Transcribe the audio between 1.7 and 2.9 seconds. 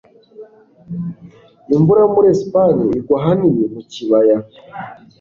Imvura yo muri Espagne